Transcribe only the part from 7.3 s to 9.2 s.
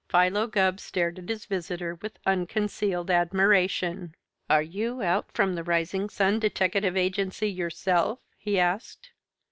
yourself?" he asked.